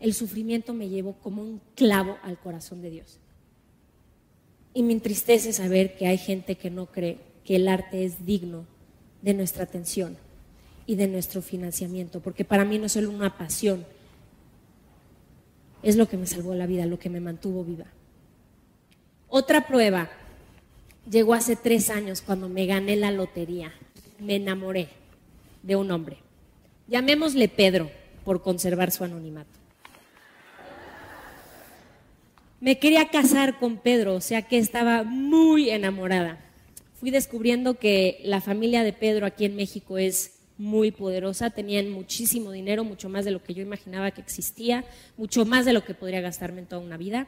El 0.00 0.14
sufrimiento 0.14 0.74
me 0.74 0.88
llevó 0.88 1.14
como 1.14 1.42
un 1.42 1.60
clavo 1.76 2.18
al 2.22 2.38
corazón 2.38 2.82
de 2.82 2.90
Dios. 2.90 3.20
Y 4.74 4.82
me 4.82 4.92
entristece 4.92 5.52
saber 5.52 5.96
que 5.96 6.06
hay 6.06 6.18
gente 6.18 6.56
que 6.56 6.70
no 6.70 6.86
cree 6.86 7.18
que 7.44 7.56
el 7.56 7.68
arte 7.68 8.04
es 8.04 8.24
digno 8.24 8.66
de 9.20 9.34
nuestra 9.34 9.64
atención 9.64 10.16
y 10.86 10.96
de 10.96 11.06
nuestro 11.06 11.42
financiamiento, 11.42 12.20
porque 12.20 12.44
para 12.44 12.64
mí 12.64 12.78
no 12.78 12.86
es 12.86 12.92
solo 12.92 13.10
una 13.10 13.36
pasión, 13.36 13.84
es 15.82 15.96
lo 15.96 16.08
que 16.08 16.16
me 16.16 16.26
salvó 16.26 16.54
la 16.54 16.66
vida, 16.66 16.86
lo 16.86 16.98
que 16.98 17.10
me 17.10 17.20
mantuvo 17.20 17.64
viva. 17.64 17.86
Otra 19.28 19.66
prueba 19.66 20.10
llegó 21.10 21.34
hace 21.34 21.56
tres 21.56 21.90
años 21.90 22.22
cuando 22.22 22.48
me 22.48 22.66
gané 22.66 22.96
la 22.96 23.10
lotería. 23.10 23.72
Me 24.18 24.36
enamoré 24.36 24.88
de 25.62 25.76
un 25.76 25.90
hombre. 25.90 26.18
Llamémosle 26.88 27.48
Pedro 27.48 27.90
por 28.24 28.42
conservar 28.42 28.90
su 28.90 29.04
anonimato. 29.04 29.50
Me 32.60 32.78
quería 32.78 33.08
casar 33.08 33.58
con 33.58 33.78
Pedro, 33.78 34.14
o 34.14 34.20
sea 34.20 34.42
que 34.42 34.58
estaba 34.58 35.02
muy 35.02 35.70
enamorada. 35.70 36.38
Fui 37.00 37.10
descubriendo 37.10 37.74
que 37.74 38.20
la 38.22 38.40
familia 38.40 38.84
de 38.84 38.92
Pedro 38.92 39.26
aquí 39.26 39.44
en 39.44 39.56
México 39.56 39.98
es 39.98 40.38
muy 40.58 40.92
poderosa, 40.92 41.50
tenían 41.50 41.90
muchísimo 41.90 42.52
dinero, 42.52 42.84
mucho 42.84 43.08
más 43.08 43.24
de 43.24 43.32
lo 43.32 43.42
que 43.42 43.54
yo 43.54 43.62
imaginaba 43.62 44.12
que 44.12 44.20
existía, 44.20 44.84
mucho 45.16 45.44
más 45.44 45.64
de 45.64 45.72
lo 45.72 45.84
que 45.84 45.94
podría 45.94 46.20
gastarme 46.20 46.60
en 46.60 46.66
toda 46.66 46.82
una 46.82 46.96
vida. 46.96 47.26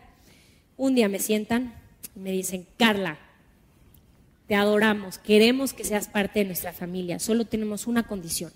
Un 0.76 0.94
día 0.94 1.08
me 1.08 1.18
sientan 1.18 1.74
y 2.14 2.20
me 2.20 2.30
dicen, 2.30 2.64
Carla, 2.76 3.18
te 4.46 4.54
adoramos, 4.54 5.18
queremos 5.18 5.72
que 5.72 5.84
seas 5.84 6.08
parte 6.08 6.40
de 6.40 6.46
nuestra 6.46 6.72
familia, 6.72 7.18
solo 7.18 7.44
tenemos 7.44 7.86
una 7.86 8.06
condición, 8.06 8.52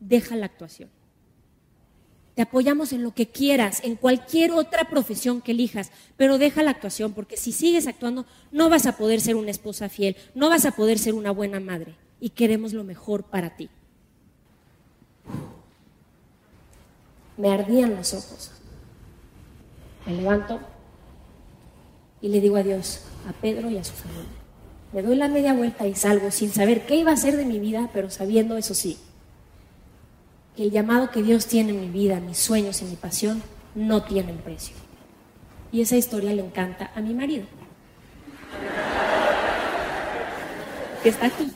deja 0.00 0.36
la 0.36 0.46
actuación. 0.46 0.90
Te 2.34 2.42
apoyamos 2.42 2.92
en 2.92 3.02
lo 3.02 3.12
que 3.12 3.26
quieras, 3.26 3.80
en 3.82 3.96
cualquier 3.96 4.52
otra 4.52 4.88
profesión 4.88 5.40
que 5.40 5.50
elijas, 5.50 5.90
pero 6.16 6.38
deja 6.38 6.62
la 6.62 6.70
actuación, 6.70 7.12
porque 7.12 7.36
si 7.36 7.50
sigues 7.50 7.88
actuando 7.88 8.26
no 8.52 8.70
vas 8.70 8.86
a 8.86 8.96
poder 8.96 9.20
ser 9.20 9.34
una 9.34 9.50
esposa 9.50 9.88
fiel, 9.88 10.16
no 10.34 10.48
vas 10.48 10.64
a 10.64 10.70
poder 10.70 10.98
ser 10.98 11.14
una 11.14 11.32
buena 11.32 11.58
madre, 11.58 11.96
y 12.20 12.30
queremos 12.30 12.72
lo 12.72 12.84
mejor 12.84 13.24
para 13.24 13.56
ti. 13.56 13.68
Me 17.36 17.50
ardían 17.52 17.94
los 17.94 18.14
ojos. 18.14 18.50
Me 20.06 20.14
levanto 20.14 20.58
y 22.20 22.28
le 22.28 22.40
digo 22.40 22.56
adiós 22.56 23.02
a 23.28 23.32
Pedro 23.32 23.70
y 23.70 23.78
a 23.78 23.84
su 23.84 23.92
familia. 23.92 24.37
Me 24.92 25.02
doy 25.02 25.16
la 25.16 25.28
media 25.28 25.52
vuelta 25.52 25.86
y 25.86 25.94
salgo 25.94 26.30
sin 26.30 26.50
saber 26.50 26.86
qué 26.86 26.96
iba 26.96 27.12
a 27.12 27.16
ser 27.16 27.36
de 27.36 27.44
mi 27.44 27.58
vida, 27.58 27.90
pero 27.92 28.08
sabiendo, 28.08 28.56
eso 28.56 28.74
sí, 28.74 28.98
que 30.56 30.64
el 30.64 30.70
llamado 30.70 31.10
que 31.10 31.22
Dios 31.22 31.46
tiene 31.46 31.70
en 31.70 31.80
mi 31.80 31.88
vida, 31.88 32.20
mis 32.20 32.38
sueños 32.38 32.80
y 32.80 32.86
mi 32.86 32.96
pasión 32.96 33.42
no 33.74 34.02
tienen 34.02 34.38
precio. 34.38 34.74
Y 35.70 35.82
esa 35.82 35.96
historia 35.96 36.32
le 36.32 36.42
encanta 36.42 36.90
a 36.94 37.00
mi 37.02 37.12
marido, 37.12 37.44
que 41.02 41.10
está 41.10 41.26
aquí. 41.26 41.52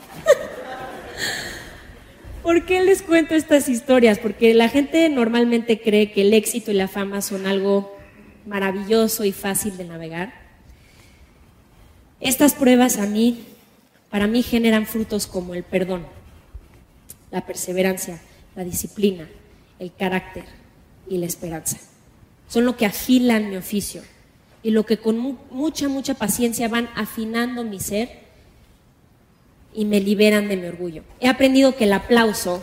¿Por 2.42 2.66
qué 2.66 2.82
les 2.82 3.00
cuento 3.00 3.34
estas 3.34 3.68
historias? 3.70 4.18
Porque 4.18 4.52
la 4.52 4.68
gente 4.68 5.08
normalmente 5.08 5.80
cree 5.80 6.12
que 6.12 6.20
el 6.20 6.34
éxito 6.34 6.70
y 6.70 6.74
la 6.74 6.86
fama 6.86 7.22
son 7.22 7.46
algo 7.46 7.96
maravilloso 8.46 9.24
y 9.24 9.32
fácil 9.32 9.78
de 9.78 9.84
navegar. 9.84 10.41
Estas 12.22 12.54
pruebas 12.54 12.98
a 12.98 13.06
mí, 13.06 13.42
para 14.08 14.28
mí 14.28 14.44
generan 14.44 14.86
frutos 14.86 15.26
como 15.26 15.56
el 15.56 15.64
perdón, 15.64 16.06
la 17.32 17.44
perseverancia, 17.44 18.20
la 18.54 18.62
disciplina, 18.62 19.28
el 19.80 19.92
carácter 19.92 20.44
y 21.08 21.18
la 21.18 21.26
esperanza. 21.26 21.78
Son 22.46 22.64
lo 22.64 22.76
que 22.76 22.86
afilan 22.86 23.50
mi 23.50 23.56
oficio 23.56 24.02
y 24.62 24.70
lo 24.70 24.86
que 24.86 24.98
con 24.98 25.18
mucha, 25.50 25.88
mucha 25.88 26.14
paciencia 26.14 26.68
van 26.68 26.88
afinando 26.94 27.64
mi 27.64 27.80
ser 27.80 28.20
y 29.74 29.84
me 29.84 29.98
liberan 29.98 30.46
de 30.46 30.56
mi 30.56 30.66
orgullo. 30.68 31.02
He 31.18 31.26
aprendido 31.26 31.74
que 31.74 31.84
el 31.84 31.92
aplauso 31.92 32.62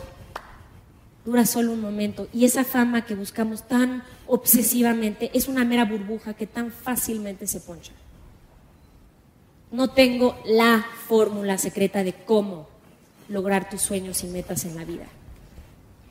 dura 1.26 1.46
solo 1.46 1.74
un 1.74 1.82
momento 1.82 2.30
y 2.34 2.46
esa 2.46 2.64
fama 2.64 3.06
que 3.06 3.14
buscamos 3.14 3.68
tan 3.68 4.04
obsesivamente 4.26 5.32
es 5.34 5.50
una 5.50 5.66
mera 5.66 5.84
burbuja 5.84 6.34
que 6.34 6.48
tan 6.48 6.72
fácilmente 6.72 7.46
se 7.46 7.60
poncha. 7.60 7.92
No 9.72 9.90
tengo 9.90 10.36
la 10.46 10.86
fórmula 11.08 11.58
secreta 11.58 12.04
de 12.04 12.14
cómo 12.14 12.68
lograr 13.28 13.70
tus 13.70 13.82
sueños 13.82 14.24
y 14.24 14.28
metas 14.28 14.66
en 14.66 14.76
la 14.76 14.84
vida. 14.84 15.06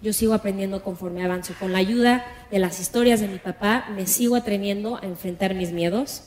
Yo 0.01 0.13
sigo 0.13 0.35
aprendiendo 0.35 0.85
conforme 0.85 1.25
avanzo. 1.25 1.55
Con 1.59 1.73
la 1.73 1.79
ayuda 1.79 2.25
de 2.53 2.61
las 2.61 2.79
historias 2.79 3.21
de 3.21 3.27
mi 3.27 3.39
papá, 3.39 3.87
me 3.95 4.07
sigo 4.07 4.37
atreviendo 4.37 4.97
a 4.97 5.07
enfrentar 5.07 5.55
mis 5.55 5.73
miedos. 5.73 6.23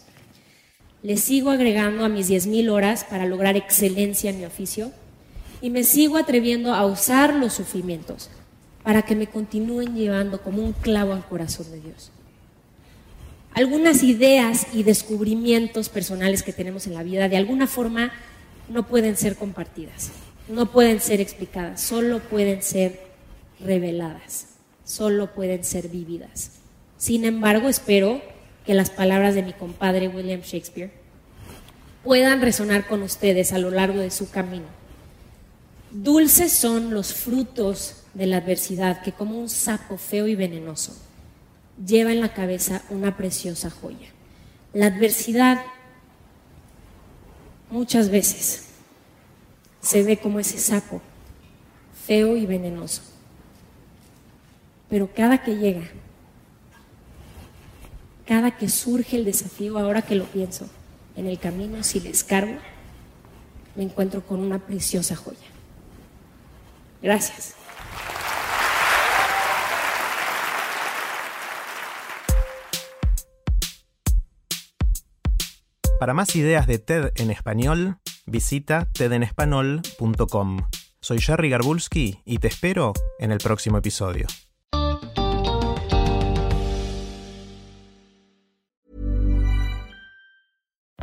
Le 1.03 1.15
sigo 1.15 1.51
agregando 1.51 2.03
a 2.03 2.09
mis 2.09 2.29
10.000 2.29 2.69
horas 2.69 3.05
para 3.05 3.25
lograr 3.25 3.55
excelencia 3.55 4.29
en 4.29 4.39
mi 4.39 4.45
oficio. 4.45 4.91
Y 5.61 5.69
me 5.69 5.85
sigo 5.85 6.17
atreviendo 6.17 6.73
a 6.73 6.85
usar 6.85 7.33
los 7.33 7.53
sufrimientos 7.53 8.29
para 8.83 9.03
que 9.03 9.15
me 9.15 9.27
continúen 9.27 9.95
llevando 9.95 10.41
como 10.41 10.63
un 10.63 10.73
clavo 10.73 11.13
al 11.13 11.25
corazón 11.25 11.71
de 11.71 11.79
Dios. 11.79 12.11
Algunas 13.53 14.01
ideas 14.01 14.67
y 14.73 14.83
descubrimientos 14.83 15.89
personales 15.89 16.41
que 16.41 16.53
tenemos 16.53 16.87
en 16.87 16.93
la 16.93 17.03
vida 17.03 17.27
de 17.27 17.35
alguna 17.35 17.67
forma 17.67 18.11
no 18.69 18.87
pueden 18.87 19.17
ser 19.17 19.35
compartidas, 19.35 20.11
no 20.47 20.71
pueden 20.71 21.01
ser 21.01 21.19
explicadas, 21.19 21.81
solo 21.81 22.19
pueden 22.19 22.63
ser 22.63 23.01
reveladas, 23.59 24.47
solo 24.85 25.33
pueden 25.33 25.65
ser 25.65 25.89
vividas. 25.89 26.51
Sin 26.97 27.25
embargo, 27.25 27.67
espero 27.67 28.21
que 28.65 28.73
las 28.73 28.89
palabras 28.89 29.35
de 29.35 29.43
mi 29.43 29.51
compadre 29.51 30.07
William 30.07 30.41
Shakespeare 30.41 30.91
puedan 32.05 32.39
resonar 32.41 32.87
con 32.87 33.01
ustedes 33.01 33.51
a 33.51 33.57
lo 33.57 33.69
largo 33.69 33.99
de 33.99 34.11
su 34.11 34.29
camino. 34.29 34.67
Dulces 35.91 36.53
son 36.53 36.93
los 36.93 37.13
frutos 37.13 38.03
de 38.13 38.27
la 38.27 38.37
adversidad 38.37 39.01
que 39.01 39.11
como 39.11 39.37
un 39.37 39.49
sapo 39.49 39.97
feo 39.97 40.27
y 40.27 40.35
venenoso 40.35 40.95
lleva 41.85 42.11
en 42.11 42.21
la 42.21 42.33
cabeza 42.33 42.81
una 42.89 43.17
preciosa 43.17 43.69
joya. 43.69 44.09
La 44.73 44.87
adversidad 44.87 45.63
muchas 47.69 48.09
veces 48.09 48.67
se 49.81 50.03
ve 50.03 50.17
como 50.17 50.39
ese 50.39 50.57
sapo 50.57 51.01
feo 52.05 52.37
y 52.37 52.45
venenoso 52.45 53.01
pero 54.91 55.09
cada 55.09 55.41
que 55.41 55.55
llega, 55.55 55.89
cada 58.27 58.57
que 58.57 58.67
surge 58.67 59.15
el 59.15 59.23
desafío, 59.23 59.79
ahora 59.79 60.01
que 60.01 60.15
lo 60.15 60.25
pienso, 60.25 60.69
en 61.15 61.27
el 61.27 61.39
camino, 61.39 61.81
si 61.81 62.01
les 62.01 62.25
cargo, 62.25 62.57
me 63.77 63.83
encuentro 63.83 64.21
con 64.21 64.41
una 64.41 64.59
preciosa 64.59 65.15
joya. 65.15 65.37
Gracias. 67.01 67.55
Para 76.01 76.15
más 76.15 76.35
ideas 76.35 76.65
de 76.65 76.79
TED 76.79 77.11
en 77.17 77.29
español, 77.29 77.99
visita 78.25 78.87
tedenespanol.com. 78.91 80.57
Soy 80.99 81.21
Jerry 81.21 81.51
Garbulski 81.51 82.23
y 82.25 82.39
te 82.39 82.47
espero 82.47 82.93
en 83.19 83.31
el 83.31 83.37
próximo 83.37 83.77
episodio. 83.77 84.25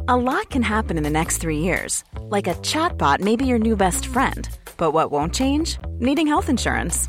A 0.09 0.17
lot 0.17 0.51
can 0.51 0.65
happen 0.65 0.97
in 0.97 1.05
the 1.05 1.11
next 1.11 1.39
three 1.39 1.59
years. 1.59 2.03
Like 2.29 2.49
a 2.51 2.55
chatbot 2.55 3.21
may 3.21 3.37
be 3.37 3.47
your 3.47 3.61
new 3.61 3.77
best 3.77 4.07
friend. 4.07 4.49
But 4.79 4.93
what 4.93 5.13
won't 5.13 5.33
change? 5.33 5.79
Needing 6.01 6.27
health 6.27 6.49
insurance. 6.49 7.09